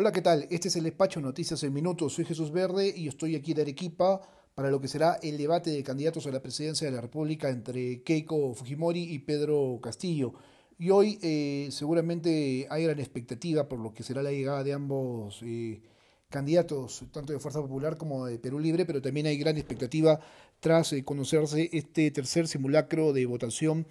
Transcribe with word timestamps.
Hola, 0.00 0.12
¿qué 0.12 0.22
tal? 0.22 0.46
Este 0.48 0.68
es 0.68 0.76
el 0.76 0.84
despacho 0.84 1.20
Noticias 1.20 1.60
en 1.64 1.72
Minutos. 1.72 2.12
Soy 2.12 2.24
Jesús 2.24 2.52
Verde 2.52 2.94
y 2.96 3.08
estoy 3.08 3.34
aquí 3.34 3.52
de 3.52 3.62
Arequipa 3.62 4.20
para 4.54 4.70
lo 4.70 4.80
que 4.80 4.86
será 4.86 5.18
el 5.24 5.36
debate 5.36 5.70
de 5.70 5.82
candidatos 5.82 6.24
a 6.28 6.30
la 6.30 6.40
presidencia 6.40 6.86
de 6.86 6.94
la 6.94 7.00
República 7.00 7.48
entre 7.48 8.04
Keiko 8.04 8.54
Fujimori 8.54 9.12
y 9.12 9.18
Pedro 9.18 9.80
Castillo. 9.82 10.34
Y 10.78 10.90
hoy 10.90 11.18
eh, 11.20 11.66
seguramente 11.72 12.68
hay 12.70 12.84
gran 12.84 13.00
expectativa 13.00 13.68
por 13.68 13.80
lo 13.80 13.92
que 13.92 14.04
será 14.04 14.22
la 14.22 14.30
llegada 14.30 14.62
de 14.62 14.72
ambos 14.72 15.40
eh, 15.42 15.82
candidatos, 16.28 17.02
tanto 17.10 17.32
de 17.32 17.40
Fuerza 17.40 17.60
Popular 17.60 17.96
como 17.96 18.26
de 18.26 18.38
Perú 18.38 18.60
Libre, 18.60 18.86
pero 18.86 19.02
también 19.02 19.26
hay 19.26 19.36
gran 19.36 19.56
expectativa 19.56 20.20
tras 20.60 20.92
eh, 20.92 21.02
conocerse 21.02 21.70
este 21.72 22.12
tercer 22.12 22.46
simulacro 22.46 23.12
de 23.12 23.26
votación 23.26 23.84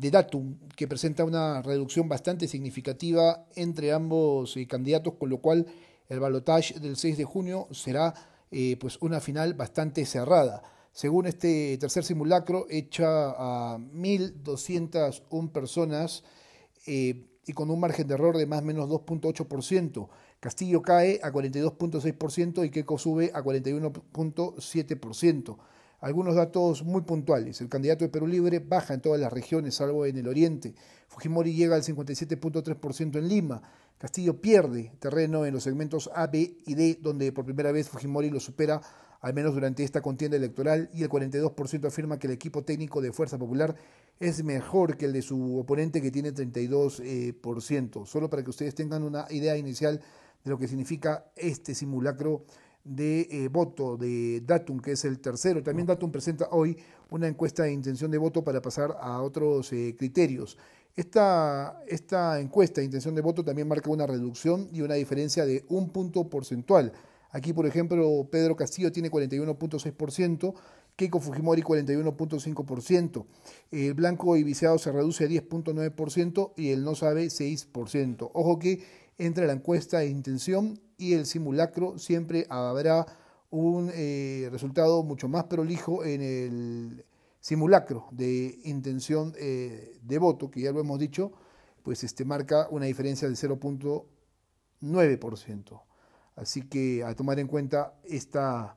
de 0.00 0.10
Datum, 0.10 0.56
que 0.76 0.88
presenta 0.88 1.24
una 1.24 1.60
reducción 1.60 2.08
bastante 2.08 2.48
significativa 2.48 3.44
entre 3.54 3.92
ambos 3.92 4.56
eh, 4.56 4.66
candidatos, 4.66 5.12
con 5.18 5.28
lo 5.28 5.42
cual 5.42 5.66
el 6.08 6.18
balotaje 6.18 6.80
del 6.80 6.96
6 6.96 7.18
de 7.18 7.24
junio 7.24 7.68
será 7.70 8.14
eh, 8.50 8.78
pues 8.80 8.96
una 9.02 9.20
final 9.20 9.52
bastante 9.52 10.06
cerrada. 10.06 10.62
Según 10.92 11.26
este 11.26 11.76
tercer 11.78 12.02
simulacro, 12.02 12.64
hecha 12.70 13.34
a 13.36 13.76
1.201 13.76 15.52
personas 15.52 16.24
eh, 16.86 17.26
y 17.46 17.52
con 17.52 17.70
un 17.70 17.78
margen 17.78 18.08
de 18.08 18.14
error 18.14 18.38
de 18.38 18.46
más 18.46 18.62
o 18.62 18.64
menos 18.64 18.88
2.8%. 18.88 20.08
Castillo 20.40 20.80
cae 20.80 21.20
a 21.22 21.30
42.6% 21.30 22.64
y 22.64 22.70
Keiko 22.70 22.96
sube 22.96 23.32
a 23.34 23.42
41.7%. 23.42 25.58
Algunos 26.00 26.34
datos 26.34 26.82
muy 26.82 27.02
puntuales. 27.02 27.60
El 27.60 27.68
candidato 27.68 28.04
de 28.04 28.08
Perú 28.08 28.26
Libre 28.26 28.58
baja 28.58 28.94
en 28.94 29.02
todas 29.02 29.20
las 29.20 29.30
regiones, 29.30 29.74
salvo 29.74 30.06
en 30.06 30.16
el 30.16 30.28
oriente. 30.28 30.74
Fujimori 31.08 31.52
llega 31.52 31.76
al 31.76 31.82
57.3% 31.82 33.18
en 33.18 33.28
Lima. 33.28 33.62
Castillo 33.98 34.40
pierde 34.40 34.92
terreno 34.98 35.44
en 35.44 35.52
los 35.52 35.62
segmentos 35.62 36.10
A, 36.14 36.26
B 36.28 36.56
y 36.64 36.74
D, 36.74 36.98
donde 37.02 37.32
por 37.32 37.44
primera 37.44 37.70
vez 37.70 37.90
Fujimori 37.90 38.30
lo 38.30 38.40
supera, 38.40 38.80
al 39.20 39.34
menos 39.34 39.52
durante 39.52 39.84
esta 39.84 40.00
contienda 40.00 40.38
electoral, 40.38 40.88
y 40.94 41.02
el 41.02 41.10
42% 41.10 41.86
afirma 41.86 42.18
que 42.18 42.28
el 42.28 42.32
equipo 42.32 42.64
técnico 42.64 43.02
de 43.02 43.12
Fuerza 43.12 43.36
Popular 43.36 43.76
es 44.18 44.42
mejor 44.42 44.96
que 44.96 45.04
el 45.04 45.12
de 45.12 45.20
su 45.20 45.58
oponente, 45.58 46.00
que 46.00 46.10
tiene 46.10 46.32
32%. 46.32 48.06
Solo 48.06 48.30
para 48.30 48.42
que 48.42 48.48
ustedes 48.48 48.74
tengan 48.74 49.02
una 49.02 49.26
idea 49.28 49.54
inicial 49.58 50.00
de 50.44 50.50
lo 50.50 50.58
que 50.58 50.66
significa 50.66 51.26
este 51.36 51.74
simulacro 51.74 52.46
de 52.84 53.28
eh, 53.30 53.48
voto 53.48 53.96
de 53.96 54.42
Datum, 54.46 54.80
que 54.80 54.92
es 54.92 55.04
el 55.04 55.20
tercero. 55.20 55.62
También 55.62 55.86
Datum 55.86 56.10
presenta 56.10 56.48
hoy 56.50 56.76
una 57.10 57.28
encuesta 57.28 57.64
de 57.64 57.72
intención 57.72 58.10
de 58.10 58.18
voto 58.18 58.42
para 58.42 58.62
pasar 58.62 58.96
a 59.00 59.20
otros 59.22 59.72
eh, 59.72 59.94
criterios. 59.98 60.56
Esta, 60.96 61.82
esta 61.86 62.40
encuesta 62.40 62.80
de 62.80 62.86
intención 62.86 63.14
de 63.14 63.20
voto 63.20 63.44
también 63.44 63.68
marca 63.68 63.90
una 63.90 64.06
reducción 64.06 64.68
y 64.72 64.80
una 64.80 64.94
diferencia 64.94 65.46
de 65.46 65.64
un 65.68 65.90
punto 65.90 66.28
porcentual. 66.28 66.92
Aquí, 67.30 67.52
por 67.52 67.66
ejemplo, 67.66 68.26
Pedro 68.30 68.56
Castillo 68.56 68.90
tiene 68.90 69.10
41.6%, 69.10 70.54
Keiko 70.96 71.20
Fujimori 71.20 71.62
41.5%, 71.62 73.24
el 73.70 73.94
blanco 73.94 74.36
y 74.36 74.42
viciado 74.42 74.78
se 74.78 74.90
reduce 74.90 75.24
a 75.24 75.28
10.9% 75.28 76.52
y 76.56 76.70
el 76.70 76.82
no 76.84 76.94
sabe 76.94 77.26
6%. 77.26 78.30
Ojo 78.34 78.58
que 78.58 78.82
entre 79.20 79.46
la 79.46 79.52
encuesta 79.52 79.98
de 79.98 80.08
intención 80.08 80.80
y 80.96 81.12
el 81.12 81.26
simulacro 81.26 81.98
siempre 81.98 82.46
habrá 82.48 83.04
un 83.50 83.90
eh, 83.94 84.48
resultado 84.50 85.02
mucho 85.02 85.28
más 85.28 85.44
prolijo 85.44 86.02
en 86.04 86.22
el 86.22 87.04
simulacro 87.40 88.08
de 88.12 88.58
intención 88.64 89.34
eh, 89.38 89.98
de 90.02 90.18
voto, 90.18 90.50
que 90.50 90.62
ya 90.62 90.72
lo 90.72 90.80
hemos 90.80 90.98
dicho, 90.98 91.32
pues 91.82 92.02
este 92.04 92.24
marca 92.24 92.68
una 92.70 92.86
diferencia 92.86 93.28
del 93.28 93.36
0.9%. 93.36 95.82
Así 96.36 96.62
que 96.62 97.04
a 97.04 97.14
tomar 97.14 97.38
en 97.38 97.46
cuenta 97.46 98.00
esta, 98.04 98.74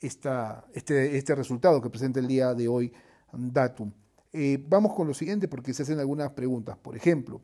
esta, 0.00 0.66
este, 0.74 1.16
este 1.16 1.34
resultado 1.34 1.80
que 1.80 1.88
presenta 1.90 2.20
el 2.20 2.26
día 2.26 2.52
de 2.54 2.68
hoy 2.68 2.92
Datum. 3.32 3.92
Eh, 4.32 4.62
vamos 4.68 4.94
con 4.94 5.06
lo 5.06 5.14
siguiente 5.14 5.48
porque 5.48 5.72
se 5.72 5.84
hacen 5.84 5.98
algunas 5.98 6.32
preguntas. 6.32 6.76
Por 6.76 6.94
ejemplo, 6.96 7.40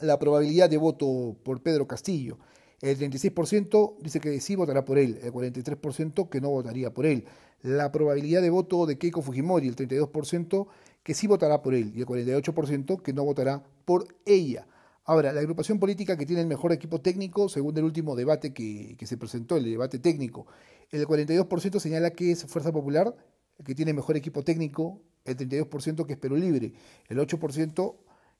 la 0.00 0.18
probabilidad 0.18 0.70
de 0.70 0.76
voto 0.76 1.36
por 1.42 1.62
Pedro 1.62 1.86
Castillo. 1.86 2.38
El 2.80 2.96
36% 2.96 3.96
dice 4.00 4.20
que 4.20 4.40
sí 4.40 4.54
votará 4.54 4.84
por 4.84 4.98
él, 4.98 5.18
el 5.22 5.32
43% 5.32 6.28
que 6.28 6.40
no 6.40 6.50
votaría 6.50 6.92
por 6.92 7.06
él. 7.06 7.24
La 7.62 7.90
probabilidad 7.90 8.40
de 8.40 8.50
voto 8.50 8.86
de 8.86 8.98
Keiko 8.98 9.20
Fujimori, 9.20 9.66
el 9.66 9.74
32% 9.74 10.68
que 11.02 11.14
sí 11.14 11.26
votará 11.26 11.60
por 11.60 11.74
él 11.74 11.92
y 11.94 12.00
el 12.00 12.06
48% 12.06 13.02
que 13.02 13.12
no 13.12 13.24
votará 13.24 13.64
por 13.84 14.06
ella. 14.24 14.68
Ahora, 15.04 15.32
la 15.32 15.40
agrupación 15.40 15.80
política 15.80 16.16
que 16.16 16.26
tiene 16.26 16.42
el 16.42 16.46
mejor 16.46 16.70
equipo 16.70 17.00
técnico, 17.00 17.48
según 17.48 17.76
el 17.78 17.84
último 17.84 18.14
debate 18.14 18.52
que, 18.52 18.94
que 18.96 19.06
se 19.06 19.16
presentó, 19.16 19.56
el 19.56 19.64
debate 19.64 19.98
técnico, 19.98 20.46
el 20.90 21.06
42% 21.06 21.80
señala 21.80 22.10
que 22.10 22.30
es 22.32 22.44
Fuerza 22.44 22.70
Popular, 22.72 23.16
que 23.64 23.74
tiene 23.74 23.92
mejor 23.92 24.16
equipo 24.16 24.44
técnico, 24.44 25.00
el 25.24 25.36
32% 25.36 26.06
que 26.06 26.12
es 26.12 26.18
Perú 26.18 26.36
Libre, 26.36 26.74
el 27.08 27.18
8% 27.18 27.96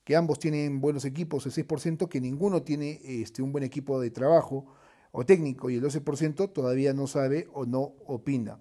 que 0.09 0.15
ambos 0.15 0.39
tienen 0.39 0.81
buenos 0.81 1.05
equipos, 1.05 1.45
el 1.45 1.51
6% 1.51 2.09
que 2.09 2.19
ninguno 2.19 2.63
tiene 2.63 2.99
este, 3.03 3.43
un 3.43 3.51
buen 3.51 3.63
equipo 3.63 4.01
de 4.01 4.09
trabajo 4.09 4.65
o 5.11 5.23
técnico 5.23 5.69
y 5.69 5.75
el 5.75 5.83
12% 5.83 6.51
todavía 6.51 6.93
no 6.93 7.05
sabe 7.05 7.47
o 7.53 7.67
no 7.67 7.93
opina. 8.07 8.57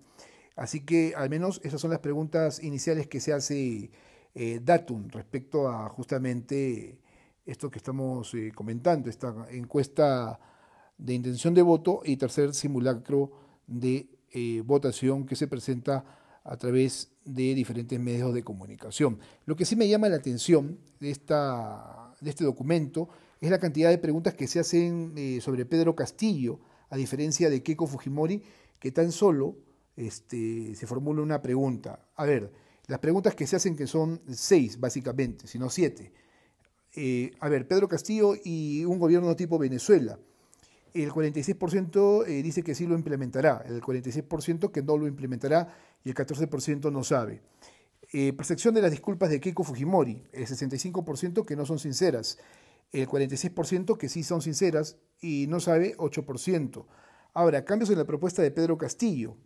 Así 0.56 0.84
que 0.84 1.14
al 1.16 1.30
menos 1.30 1.62
esas 1.64 1.80
son 1.80 1.90
las 1.90 2.00
preguntas 2.00 2.62
iniciales 2.62 3.06
que 3.06 3.18
se 3.20 3.32
hace 3.32 3.90
eh, 4.34 4.60
Datum 4.62 5.08
respecto 5.08 5.70
a 5.70 5.88
justamente 5.88 6.98
esto 7.46 7.70
que 7.70 7.78
estamos 7.78 8.34
eh, 8.34 8.52
comentando, 8.54 9.08
esta 9.08 9.46
encuesta 9.50 10.38
de 10.98 11.14
intención 11.14 11.54
de 11.54 11.62
voto 11.62 12.02
y 12.04 12.18
tercer 12.18 12.52
simulacro 12.52 13.30
de 13.66 14.06
eh, 14.32 14.62
votación 14.66 15.24
que 15.24 15.34
se 15.34 15.48
presenta 15.48 16.04
a 16.48 16.56
través 16.56 17.10
de 17.26 17.54
diferentes 17.54 18.00
medios 18.00 18.32
de 18.32 18.42
comunicación. 18.42 19.18
Lo 19.44 19.54
que 19.54 19.66
sí 19.66 19.76
me 19.76 19.86
llama 19.86 20.08
la 20.08 20.16
atención 20.16 20.78
de, 20.98 21.10
esta, 21.10 22.14
de 22.22 22.30
este 22.30 22.42
documento 22.42 23.10
es 23.40 23.50
la 23.50 23.58
cantidad 23.58 23.90
de 23.90 23.98
preguntas 23.98 24.34
que 24.34 24.46
se 24.46 24.58
hacen 24.58 25.12
eh, 25.16 25.40
sobre 25.42 25.66
Pedro 25.66 25.94
Castillo, 25.94 26.58
a 26.88 26.96
diferencia 26.96 27.50
de 27.50 27.62
Keiko 27.62 27.86
Fujimori, 27.86 28.42
que 28.80 28.90
tan 28.92 29.12
solo 29.12 29.56
este, 29.94 30.74
se 30.74 30.86
formula 30.86 31.20
una 31.20 31.42
pregunta. 31.42 32.00
A 32.16 32.24
ver, 32.24 32.50
las 32.86 32.98
preguntas 32.98 33.34
que 33.34 33.46
se 33.46 33.56
hacen, 33.56 33.76
que 33.76 33.86
son 33.86 34.22
seis 34.30 34.80
básicamente, 34.80 35.46
sino 35.46 35.68
siete. 35.68 36.14
Eh, 36.96 37.32
a 37.40 37.50
ver, 37.50 37.68
Pedro 37.68 37.88
Castillo 37.88 38.32
y 38.42 38.86
un 38.86 38.98
gobierno 38.98 39.36
tipo 39.36 39.58
Venezuela. 39.58 40.18
El 41.02 41.12
46% 41.12 42.26
eh, 42.26 42.42
dice 42.42 42.62
que 42.62 42.74
sí 42.74 42.86
lo 42.86 42.94
implementará, 42.94 43.62
el 43.66 43.80
46% 43.80 44.72
que 44.72 44.82
no 44.82 44.98
lo 44.98 45.06
implementará 45.06 45.72
y 46.04 46.08
el 46.08 46.14
14% 46.14 46.90
no 46.90 47.04
sabe. 47.04 47.40
Eh, 48.12 48.32
percepción 48.32 48.74
de 48.74 48.82
las 48.82 48.90
disculpas 48.90 49.30
de 49.30 49.40
Keiko 49.40 49.64
Fujimori, 49.64 50.24
el 50.32 50.46
65% 50.46 51.44
que 51.44 51.56
no 51.56 51.66
son 51.66 51.78
sinceras, 51.78 52.38
el 52.90 53.06
46% 53.06 53.96
que 53.96 54.08
sí 54.08 54.22
son 54.22 54.42
sinceras 54.42 54.96
y 55.20 55.46
no 55.46 55.60
sabe 55.60 55.96
8%. 55.98 56.86
Ahora, 57.34 57.64
cambios 57.64 57.90
en 57.90 57.98
la 57.98 58.04
propuesta 58.04 58.42
de 58.42 58.50
Pedro 58.50 58.78
Castillo, 58.78 59.36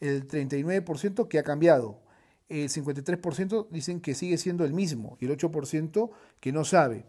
el 0.00 0.26
39% 0.26 1.28
que 1.28 1.38
ha 1.38 1.42
cambiado, 1.42 2.02
el 2.48 2.68
53% 2.68 3.68
dicen 3.70 4.00
que 4.00 4.14
sigue 4.14 4.36
siendo 4.36 4.64
el 4.64 4.72
mismo 4.72 5.16
y 5.20 5.26
el 5.26 5.38
8% 5.38 6.10
que 6.40 6.52
no 6.52 6.64
sabe. 6.64 7.04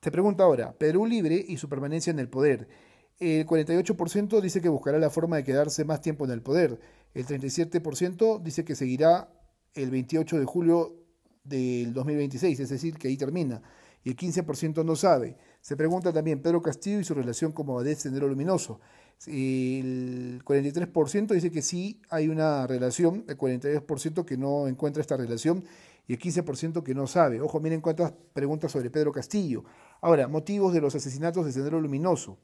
Te 0.00 0.10
pregunto 0.10 0.42
ahora, 0.42 0.72
Perú 0.72 1.04
libre 1.04 1.44
y 1.46 1.56
su 1.56 1.68
permanencia 1.68 2.10
en 2.10 2.18
el 2.18 2.28
poder. 2.28 2.68
El 3.18 3.46
48% 3.46 4.40
dice 4.40 4.60
que 4.60 4.68
buscará 4.68 4.98
la 4.98 5.08
forma 5.08 5.36
de 5.36 5.44
quedarse 5.44 5.84
más 5.84 6.00
tiempo 6.02 6.26
en 6.26 6.32
el 6.32 6.42
poder. 6.42 6.78
El 7.14 7.26
37% 7.26 8.42
dice 8.42 8.64
que 8.64 8.74
seguirá 8.74 9.30
el 9.74 9.90
28 9.90 10.38
de 10.38 10.44
julio 10.44 11.02
del 11.42 11.94
2026, 11.94 12.60
es 12.60 12.68
decir, 12.68 12.98
que 12.98 13.08
ahí 13.08 13.16
termina. 13.16 13.62
Y 14.04 14.10
el 14.10 14.16
15% 14.16 14.84
no 14.84 14.96
sabe. 14.96 15.36
Se 15.60 15.76
pregunta 15.76 16.12
también 16.12 16.42
Pedro 16.42 16.60
Castillo 16.62 17.00
y 17.00 17.04
su 17.04 17.14
relación 17.14 17.52
como 17.52 17.74
Badet 17.74 17.98
Sendero 17.98 18.28
Luminoso. 18.28 18.80
El 19.26 20.42
43% 20.44 21.28
dice 21.28 21.50
que 21.50 21.62
sí 21.62 22.02
hay 22.10 22.28
una 22.28 22.66
relación, 22.66 23.24
el 23.28 23.38
42% 23.38 24.24
que 24.26 24.36
no 24.36 24.68
encuentra 24.68 25.00
esta 25.00 25.16
relación 25.16 25.64
y 26.06 26.12
el 26.12 26.18
15% 26.18 26.82
que 26.82 26.94
no 26.94 27.06
sabe. 27.06 27.40
Ojo, 27.40 27.60
miren 27.60 27.80
cuántas 27.80 28.12
preguntas 28.32 28.72
sobre 28.72 28.90
Pedro 28.90 29.10
Castillo. 29.10 29.64
Ahora, 30.02 30.28
motivos 30.28 30.72
de 30.74 30.80
los 30.82 30.94
asesinatos 30.94 31.46
de 31.46 31.52
Sendero 31.52 31.80
Luminoso. 31.80 32.38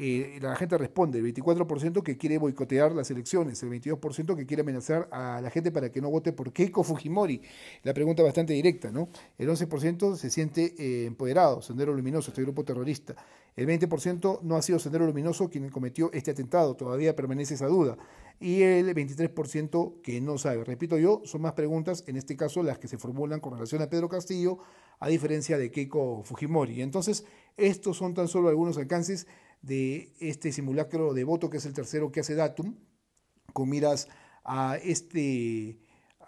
Eh, 0.00 0.38
la 0.40 0.54
gente 0.54 0.78
responde, 0.78 1.18
el 1.18 1.34
24% 1.34 2.04
que 2.04 2.16
quiere 2.16 2.38
boicotear 2.38 2.92
las 2.92 3.10
elecciones, 3.10 3.60
el 3.64 3.70
22% 3.70 4.36
que 4.36 4.46
quiere 4.46 4.60
amenazar 4.60 5.08
a 5.10 5.40
la 5.42 5.50
gente 5.50 5.72
para 5.72 5.90
que 5.90 6.00
no 6.00 6.08
vote 6.08 6.32
por 6.32 6.52
Keiko 6.52 6.84
Fujimori. 6.84 7.42
La 7.82 7.92
pregunta 7.92 8.22
bastante 8.22 8.52
directa, 8.52 8.92
¿no? 8.92 9.08
El 9.38 9.48
11% 9.48 10.14
se 10.14 10.30
siente 10.30 10.74
eh, 10.78 11.06
empoderado, 11.06 11.62
Sendero 11.62 11.92
Luminoso, 11.92 12.30
este 12.30 12.42
grupo 12.42 12.64
terrorista. 12.64 13.16
El 13.56 13.66
20% 13.66 14.42
no 14.42 14.54
ha 14.54 14.62
sido 14.62 14.78
Sendero 14.78 15.04
Luminoso 15.04 15.50
quien 15.50 15.68
cometió 15.68 16.12
este 16.12 16.30
atentado, 16.30 16.76
todavía 16.76 17.16
permanece 17.16 17.54
esa 17.54 17.66
duda. 17.66 17.98
Y 18.38 18.62
el 18.62 18.94
23% 18.94 20.00
que 20.00 20.20
no 20.20 20.38
sabe. 20.38 20.62
Repito 20.62 20.96
yo, 20.96 21.22
son 21.24 21.42
más 21.42 21.54
preguntas, 21.54 22.04
en 22.06 22.16
este 22.16 22.36
caso 22.36 22.62
las 22.62 22.78
que 22.78 22.86
se 22.86 22.98
formulan 22.98 23.40
con 23.40 23.54
relación 23.54 23.82
a 23.82 23.90
Pedro 23.90 24.08
Castillo, 24.08 24.58
a 25.00 25.08
diferencia 25.08 25.58
de 25.58 25.72
Keiko 25.72 26.22
Fujimori. 26.22 26.82
Entonces, 26.82 27.24
estos 27.56 27.96
son 27.96 28.14
tan 28.14 28.28
solo 28.28 28.48
algunos 28.48 28.78
alcances 28.78 29.26
de 29.62 30.12
este 30.20 30.52
simulacro 30.52 31.14
de 31.14 31.24
voto, 31.24 31.50
que 31.50 31.58
es 31.58 31.66
el 31.66 31.74
tercero 31.74 32.12
que 32.12 32.20
hace 32.20 32.34
Datum, 32.34 32.76
con 33.52 33.68
miras 33.68 34.08
a 34.44 34.76
este, 34.82 35.78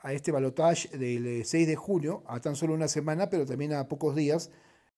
a 0.02 0.12
este 0.12 0.32
balotaje 0.32 0.96
del 0.96 1.44
6 1.44 1.66
de 1.66 1.76
junio, 1.76 2.22
a 2.26 2.40
tan 2.40 2.56
solo 2.56 2.74
una 2.74 2.88
semana, 2.88 3.30
pero 3.30 3.46
también 3.46 3.72
a 3.72 3.88
pocos 3.88 4.14
días 4.14 4.50